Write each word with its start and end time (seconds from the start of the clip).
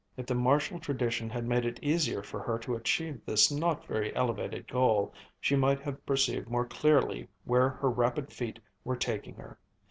If 0.17 0.25
the 0.25 0.33
Marshall 0.33 0.79
tradition 0.79 1.29
had 1.29 1.45
made 1.47 1.63
it 1.63 1.77
easier 1.83 2.23
for 2.23 2.39
her 2.41 2.57
to 2.57 2.73
achieve 2.73 3.21
this 3.23 3.51
not 3.51 3.85
very 3.85 4.11
elevated 4.15 4.67
goal, 4.67 5.13
she 5.39 5.55
might 5.55 5.79
have 5.81 6.03
perceived 6.07 6.49
more 6.49 6.65
clearly 6.65 7.29
where 7.43 7.69
her 7.69 7.89
rapid 7.91 8.33
feet 8.33 8.57
were 8.83 8.95
taking 8.95 9.35
her. 9.35 9.59